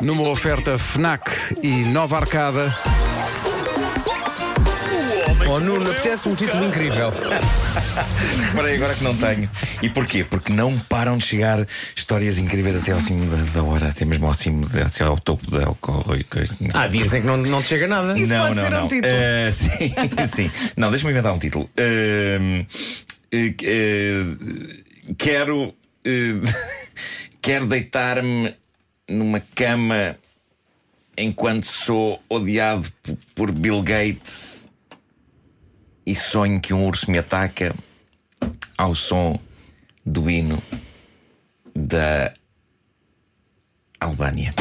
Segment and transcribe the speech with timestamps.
[0.00, 1.30] Numa oferta FNAC
[1.62, 2.74] e Nova Arcada.
[5.48, 7.12] Oh Nuno, apetece um título incrível.
[8.50, 9.50] Reparei agora que não tenho.
[9.82, 10.24] E porquê?
[10.24, 14.26] Porque não param de chegar histórias incríveis até ao cimo da, da hora, até mesmo
[14.26, 16.56] ao cimo, de, até ao topo da alcohol e coisa.
[16.72, 18.18] Ah, dizem que não, não te chega nada.
[18.18, 18.88] Isso não, pode não, ser um não.
[18.88, 19.12] título.
[19.12, 19.94] Eh, sim,
[20.34, 20.50] sim.
[20.76, 21.68] Não, deixa-me inventar um título.
[21.76, 22.64] Eh,
[23.32, 24.34] eh,
[25.18, 25.74] quero.
[27.42, 28.54] quero deitar-me
[29.08, 30.16] numa cama
[31.16, 32.90] enquanto sou odiado
[33.34, 34.70] por Bill Gates
[36.06, 37.74] e sonho que um urso me ataca
[38.76, 39.38] ao som
[40.04, 40.62] do hino
[41.74, 42.32] da
[44.00, 44.52] Albânia.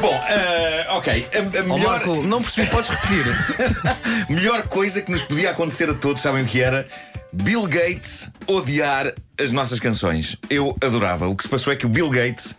[0.00, 1.28] Bom, eh, ok.
[1.34, 1.92] A, a Oh melhor...
[1.92, 3.24] Marco, não percebi, podes repetir.
[4.30, 6.88] Melhor coisa que nos podia acontecer a todos, sabem o que era?
[7.32, 10.36] Bill Gates odiar as nossas canções.
[10.48, 11.28] Eu adorava.
[11.28, 12.56] O que se passou é que o Bill Gates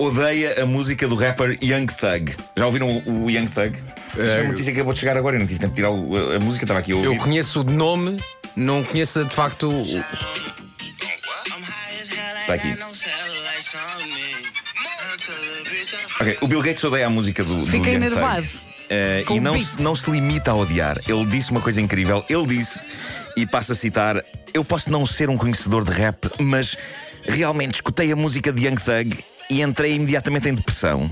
[0.00, 2.34] odeia a música do rapper Young Thug.
[2.56, 3.76] Já ouviram o, o Young Thug?
[4.08, 5.36] Isto é uma notícia que acabou de chegar agora.
[5.36, 7.06] Eu não tive tempo de tirar o- a, a música, estava aqui a ouvir.
[7.08, 8.18] Eu conheço de nome,
[8.56, 9.68] não conheço de facto.
[9.70, 9.82] o-
[12.40, 12.74] Está aqui.
[16.20, 18.42] Ok, o Bill Gates odeia a música do, do Fica Young enervado.
[18.46, 19.24] Thug.
[19.26, 20.98] Com e o não se, não se limita a odiar.
[21.08, 22.24] Ele disse uma coisa incrível.
[22.28, 22.80] Ele disse,
[23.36, 24.20] e passo a citar:
[24.52, 26.76] Eu posso não ser um conhecedor de rap, mas
[27.22, 29.16] realmente escutei a música de Young Thug
[29.50, 31.10] e entrei imediatamente em depressão.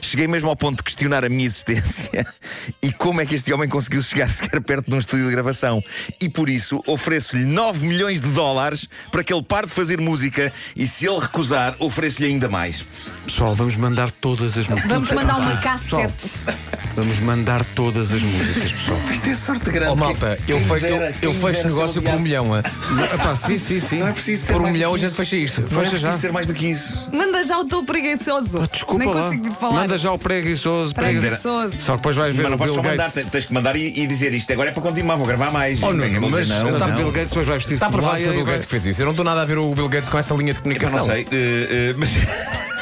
[0.00, 2.26] Cheguei mesmo ao ponto de questionar a minha existência
[2.82, 5.82] e como é que este homem conseguiu chegar sequer perto de um estúdio de gravação.
[6.20, 10.52] E por isso ofereço-lhe 9 milhões de dólares para que ele pare de fazer música
[10.74, 12.84] e se ele recusar, ofereço-lhe ainda mais.
[13.24, 14.90] Pessoal, vamos mandar todas as músicas.
[14.90, 16.85] Vamos mandar uma Pessoal, cassete.
[16.96, 18.98] Vamos mandar todas as músicas, pessoal.
[19.12, 19.92] Isto é sorte grande.
[19.92, 22.52] Oh malta, eu, fecho, eu, dera- eu quem fecho negócio por um milhão.
[22.54, 22.62] ah.
[23.14, 23.98] Epá, sim, sim, sim.
[24.00, 25.16] Não é preciso ser Por um milhão a gente isso.
[25.16, 25.60] fecha isto.
[25.60, 26.18] Não é Fecha preciso já.
[26.18, 27.08] ser mais do que isso.
[27.12, 28.62] Manda já o teu preguiçoso.
[28.62, 29.22] Ah, Desculpa Nem lá.
[29.22, 29.74] consigo falar.
[29.74, 30.94] Manda já o preguiçoso.
[30.94, 31.76] Preguiçoso.
[31.80, 33.30] Só que depois vais ver Mas não o podes Bill só mandar, Gates.
[33.30, 34.52] tens que mandar e, e dizer isto.
[34.52, 35.82] Agora é para continuar, vou gravar mais.
[35.82, 36.96] Oh, Não tenho que mas não, Está não.
[36.96, 39.02] Bill Gates, depois vai vestir-se Está foi o Bill Gates que fez isso.
[39.02, 40.62] Eu não estou nada a ver o Bill Gates com essa linha de É eu
[40.62, 40.98] comunicação.
[40.98, 42.08] não sei, eh, eh, mas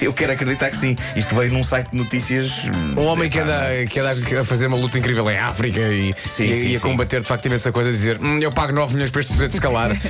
[0.00, 0.96] eu quero acreditar que sim.
[1.16, 2.64] Isto veio num site de notícias.
[2.96, 6.50] Um homem que anda, que anda a fazer uma luta incrível em África e, Sim,
[6.50, 6.88] e, sim, e a sim.
[6.88, 9.54] combater de facto imensa coisa, a dizer hum, eu pago 9 milhões para este sujeito
[9.54, 9.90] escalar.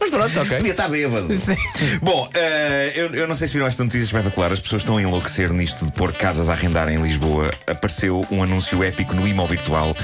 [0.00, 0.56] Mas pronto, ok.
[0.58, 1.28] Podia estar bêbado.
[2.00, 4.52] Bom, eh, eu, eu não sei se viram esta notícia espetacular.
[4.52, 7.50] As pessoas estão a enlouquecer nisto de pôr casas a arrendar em Lisboa.
[7.66, 9.94] Apareceu um anúncio épico no Imo Virtual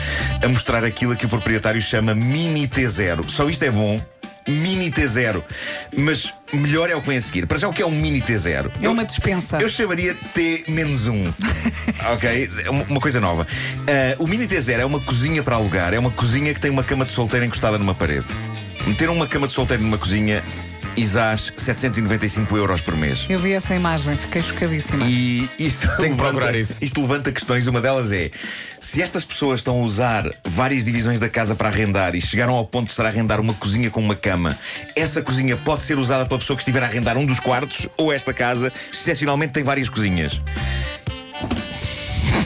[0.43, 3.28] a mostrar aquilo que o proprietário chama Mini T0.
[3.28, 4.00] Só isto é bom.
[4.49, 5.43] Mini T0.
[5.97, 7.47] Mas melhor é o que vem a seguir.
[7.47, 8.71] Para já, o que é um Mini T0?
[8.82, 9.59] É uma dispensa.
[9.60, 11.34] Eu chamaria T-1.
[12.12, 12.50] ok?
[12.69, 13.47] Uma- Uma coisa nova.
[13.88, 15.94] Ah, o Mini T0 é uma cozinha para alugar.
[15.94, 18.27] É uma cozinha que tem uma cama de solteiro encostada numa parede.
[18.87, 20.43] Meter uma cama de solteiro numa cozinha
[20.97, 23.27] exás 795 euros por mês.
[23.28, 25.05] Eu vi essa imagem, fiquei chocadíssima.
[25.05, 26.78] E isto Tenho que levanta, procurar isso.
[26.81, 27.66] isto levanta questões.
[27.66, 28.31] Uma delas é:
[28.81, 32.66] se estas pessoas estão a usar várias divisões da casa para arrendar e chegaram ao
[32.66, 34.56] ponto de estar a arrendar uma cozinha com uma cama,
[34.94, 38.12] essa cozinha pode ser usada pela pessoa que estiver a arrendar um dos quartos ou
[38.12, 40.41] esta casa, excepcionalmente, tem várias cozinhas.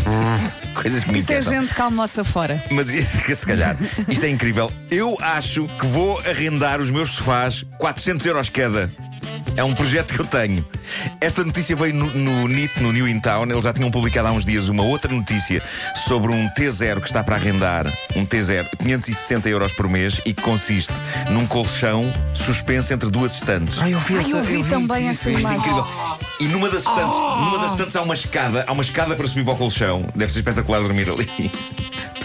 [0.74, 2.62] Coisas que me Isso é gente que almoça fora.
[2.70, 3.76] Mas isso, que se calhar,
[4.08, 4.72] isto é incrível.
[4.90, 8.90] Eu acho que vou arrendar os meus sofás 400 euros cada.
[9.58, 10.64] É um projeto que eu tenho.
[11.20, 13.42] Esta notícia veio no, no NIT, no New In Town.
[13.50, 15.60] Eles já tinham publicado há uns dias uma outra notícia
[16.06, 17.92] sobre um T0 que está para arrendar.
[18.14, 20.92] Um T0, 560 euros por mês e que consiste
[21.30, 22.04] num colchão
[22.34, 23.80] suspenso entre duas estantes.
[23.80, 25.58] Ai, eu vi, Ai, essa, eu vi também essa é imagem.
[25.58, 25.86] incrível.
[26.38, 29.44] E numa das estantes, numa das estantes há uma escada, há uma escada para subir
[29.44, 30.08] para o colchão.
[30.14, 31.50] Deve ser espetacular dormir ali.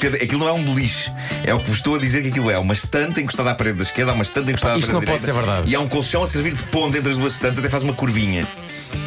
[0.08, 1.12] Aquilo não é um beliche.
[1.46, 2.58] É o que vos estou a dizer que aquilo é.
[2.59, 5.12] Uma estante encostada à parede da esquerda, há uma estante encostada à Isto parede da
[5.14, 5.41] não pode direita.
[5.41, 5.72] ser verdade.
[5.72, 7.94] E há um colchão a servir de ponte entre as duas estantes, até faz uma
[7.94, 8.46] curvinha.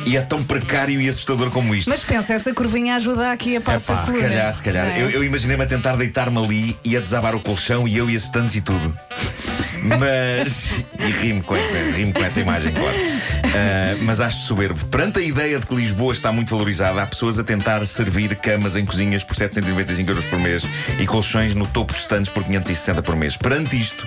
[0.04, 1.88] E é tão precário e assustador como isto.
[1.88, 4.86] Mas pensa, essa curvinha ajuda aqui a passar Epá, se calhar, se calhar.
[4.88, 5.02] É?
[5.02, 8.16] Eu, eu imaginei-me a tentar deitar-me ali e a desabar o colchão e eu e
[8.16, 8.92] as estantes e tudo.
[9.98, 10.84] Mas.
[10.98, 12.96] E rimo com essa, rimo com essa imagem, claro.
[13.54, 14.84] Ah, mas acho soberbo.
[14.86, 18.76] Perante a ideia de que Lisboa está muito valorizada, há pessoas a tentar servir camas
[18.76, 20.64] em cozinhas por 795 euros por mês
[20.98, 23.36] e colchões no topo de estantes por 560 por mês.
[23.36, 24.06] Perante isto.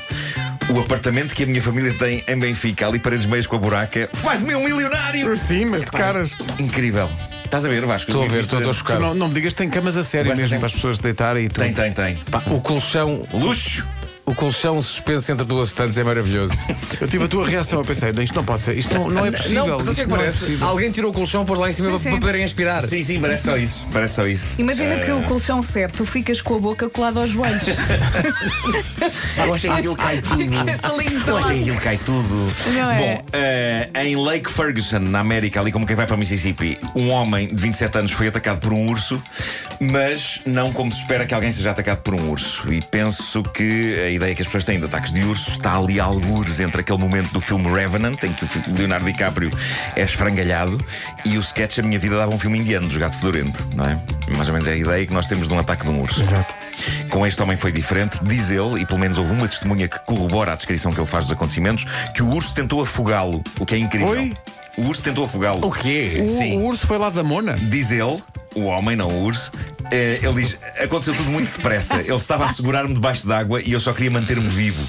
[0.69, 4.07] O apartamento que a minha família tem em Benfica, ali paredes meias com a buraca,
[4.13, 5.35] faz-me um milionário!
[5.35, 6.35] Sim, mas de caras.
[6.59, 7.09] Incrível.
[7.43, 8.11] Estás a ver, Vasco?
[8.11, 8.99] Estou a ver, estou Tu chocado.
[9.01, 11.45] não, não me digas que tem camas a sério mesmo tem- para as pessoas deitarem
[11.45, 11.63] e tudo.
[11.63, 12.15] Tem, tem, tem.
[12.29, 13.23] Pá, o colchão.
[13.33, 13.83] Luxo!
[14.29, 16.53] O colchão suspenso entre duas estantes é maravilhoso.
[17.01, 19.25] Eu tive a tua reação, eu pensei, "Não, isto não pode ser, isto não, não
[19.25, 19.65] é possível.
[19.65, 20.39] não, mas o que é que é parece?
[20.39, 22.09] possível." Alguém tirou o colchão, pôs lá em cima Sim, para, sim.
[22.11, 22.81] para poderem aspirar.
[22.81, 23.87] Sim, sim, parece só isso.
[23.91, 24.49] Parece só isso.
[24.59, 27.63] Imagina que Eh, o colchão 7, tu ficas com a boca colada aos joelhos.
[29.37, 30.35] Eu achei que aquilo cai tudo.
[30.41, 30.77] Linda.
[31.25, 32.53] Eu achei que aquilo cai tudo.
[32.73, 32.97] Não é?
[32.99, 37.47] Bom, eh, em Lake Ferguson, na América, ali como quem vai para Mississippi, um homem
[37.47, 39.21] de 27 anos foi atacado por um urso,
[39.79, 42.71] mas não como se espera que alguém seja atacado por um urso.
[42.71, 45.99] E penso que a ideia que as pessoas têm de ataques de ursos está ali
[45.99, 49.49] a algures entre aquele momento do filme Revenant, em que o Leonardo DiCaprio
[49.95, 50.79] é esfrangalhado,
[51.25, 53.97] e o sketch A Minha Vida dava um filme indiano dos Gato Fedorento, não é?
[54.35, 56.21] Mais ou menos é a ideia que nós temos de um ataque de um urso.
[56.21, 56.53] Exato.
[57.09, 60.51] Com este homem foi diferente, diz ele, e pelo menos houve uma testemunha que corrobora
[60.51, 63.77] a descrição que ele faz dos acontecimentos, que o urso tentou afogá-lo, o que é
[63.77, 64.09] incrível.
[64.09, 64.35] Oi?
[64.79, 65.65] O urso tentou afogá-lo.
[65.67, 66.23] O quê?
[66.23, 66.57] O, Sim.
[66.57, 67.57] o urso foi lá da Mona?
[67.57, 68.21] Diz ele,
[68.55, 69.51] o homem, não o urso,
[69.91, 71.97] eh, ele diz: aconteceu tudo muito depressa.
[71.97, 74.81] Ele estava a segurar-me debaixo d'água e eu só queria manter-me vivo.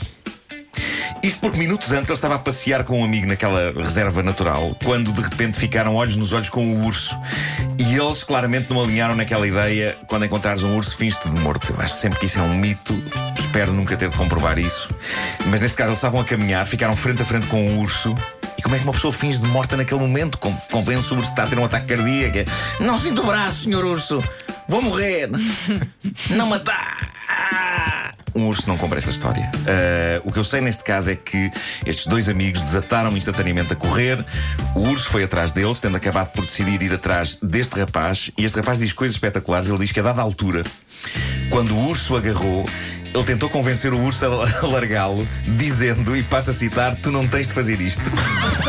[1.24, 5.12] Isto porque minutos antes ele estava a passear com um amigo naquela reserva natural, quando
[5.12, 7.18] de repente ficaram olhos nos olhos com o urso.
[7.76, 11.74] E eles claramente não alinharam naquela ideia: quando encontrares um urso, fins-te de morto.
[11.76, 12.98] Eu acho sempre que isso é um mito,
[13.36, 14.88] espero nunca ter de comprovar isso.
[15.46, 18.14] Mas neste caso eles estavam a caminhar, ficaram frente a frente com o urso.
[18.60, 20.36] E como é que uma pessoa finge de morta naquele momento?
[20.36, 22.50] Con- Convence o urso que está a ter um ataque cardíaco.
[22.78, 24.22] Não sinto o braço, senhor urso.
[24.68, 25.30] Vou morrer.
[26.28, 26.98] Não matar.
[28.34, 29.50] Um urso não compra essa história.
[29.66, 31.50] Ah, o que eu sei neste caso é que
[31.86, 34.22] estes dois amigos desataram instantaneamente a correr.
[34.76, 38.30] O urso foi atrás deles, tendo acabado por decidir ir atrás deste rapaz.
[38.36, 39.68] E este rapaz diz coisas espetaculares.
[39.70, 40.62] Ele diz que a dada altura,
[41.48, 42.68] quando o urso agarrou,
[43.12, 44.28] ele tentou convencer o urso a
[44.66, 48.10] largá-lo, dizendo, e passo a citar: Tu não tens de fazer isto.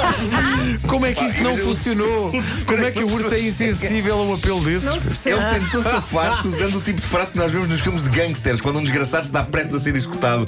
[0.88, 2.32] Como é que isso não funcionou?
[2.66, 5.26] Como é que o urso é insensível a um apelo desses?
[5.26, 8.62] Ele tentou safar-se usando o tipo de frase que nós vemos nos filmes de gangsters,
[8.62, 10.48] quando um desgraçado está prestes a ser executado.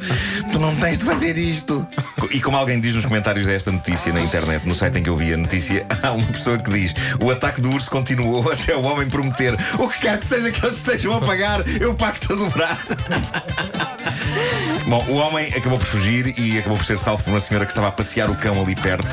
[0.51, 1.85] Tu não tens de fazer isto.
[2.31, 5.15] E como alguém diz nos comentários desta notícia na internet, no site em que eu
[5.15, 8.81] vi a notícia, há uma pessoa que diz: o ataque do urso continuou até o
[8.83, 12.35] homem prometer o que quer que seja que eles estejam a pagar, eu pago-te a
[12.35, 12.79] dobrar.
[14.87, 17.71] Bom, o homem acabou por fugir e acabou por ser salvo por uma senhora que
[17.71, 19.07] estava a passear o cão ali perto.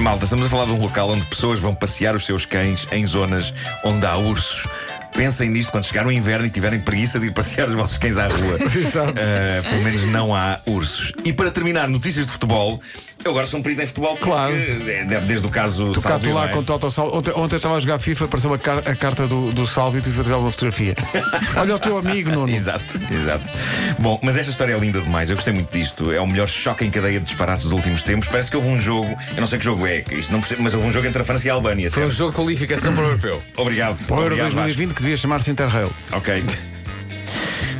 [0.00, 3.06] Malta, estamos a falar de um local onde pessoas vão passear os seus cães em
[3.06, 3.52] zonas
[3.84, 4.68] onde há ursos.
[5.14, 8.16] Pensem nisto quando chegar o inverno e tiverem preguiça de ir passear os vossos cães
[8.16, 8.58] à rua.
[8.98, 11.12] Uh, pelo menos não há ursos.
[11.24, 12.80] E para terminar, notícias de futebol.
[13.24, 14.54] Eu agora sou um perito em futebol Claro.
[14.54, 16.48] eh, desde o caso Tu Salvio, tu lá é?
[16.48, 17.16] com o Toto Salvo.
[17.18, 20.00] Ontem, ontem estava a jogar FIFA, apareceu uma car- a carta do, do Salvo e
[20.00, 20.94] tive a tirar uma fotografia.
[21.56, 22.52] Olha o teu amigo, Nuno.
[22.52, 23.50] Exato, exato.
[23.98, 25.28] Bom, mas esta história é linda demais.
[25.30, 26.12] Eu gostei muito disto.
[26.12, 28.28] É o melhor choque em cadeia de disparates dos últimos tempos.
[28.28, 30.62] Parece que houve um jogo, eu não sei que jogo é, que isto não percebo,
[30.62, 31.90] mas houve um jogo entre a França e a Albânia.
[31.90, 32.18] Foi um certo?
[32.18, 33.42] jogo de qualificação para o europeu.
[33.56, 33.98] Obrigado.
[34.06, 34.60] Para o Euro Obrigado, Vasco.
[34.60, 35.90] 2020 que devia chamar-se Interrail.
[36.12, 36.44] Ok.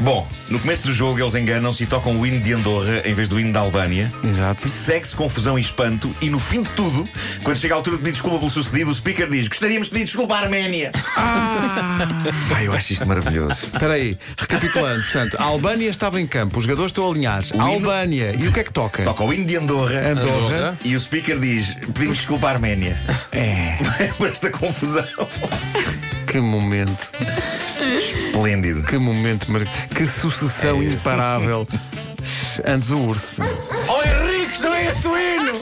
[0.00, 3.28] Bom, no começo do jogo eles enganam-se e tocam o hino de Andorra em vez
[3.28, 4.12] do hino da Albânia.
[4.22, 4.68] Exato.
[4.68, 7.08] Segue-se confusão e espanto, e no fim de tudo,
[7.42, 10.04] quando chega a altura de pedir desculpa pelo sucedido, o speaker diz: Gostaríamos de pedir
[10.04, 10.92] desculpa à Arménia.
[11.16, 11.98] Ah,
[12.62, 13.52] eu acho isto maravilhoso.
[13.72, 15.02] Espera aí, recapitulando.
[15.02, 17.50] Portanto, a Albânia estava em campo, os jogadores estão alinhados.
[17.52, 18.34] A hino- Albânia.
[18.38, 19.02] E o que é que toca?
[19.02, 19.98] Toca o hino de Andorra.
[20.10, 20.28] Andorra.
[20.56, 20.78] Andorra.
[20.84, 22.96] E o speaker diz: Pedimos desculpa à Arménia.
[23.32, 23.78] É,
[24.16, 25.04] Por esta confusão.
[26.28, 27.10] que momento.
[27.96, 28.82] Esplêndido.
[28.82, 29.62] Que momento, mar-
[29.94, 31.66] que sucessão imparável.
[32.66, 33.32] Antes o urso.
[33.88, 35.52] Oh Henrique, não é esse o hino!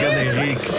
[0.00, 0.72] Ganda Henrique.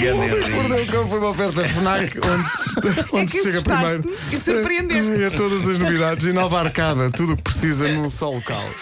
[0.00, 0.50] Ganda Henrique.
[0.50, 4.16] Mordeu o cão foi uma oferta FNAC onde, onde É que chega primeiro.
[4.32, 5.22] e surpreendeste-me.
[5.24, 8.64] É todas as novidades e nova arcada, tudo o que precisa num só local.